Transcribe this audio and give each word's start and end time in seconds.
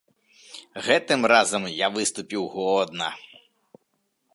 Гэтым 0.87 1.21
разам 1.33 1.63
я 1.75 1.87
выступіў 1.99 2.43
годна. 2.55 3.09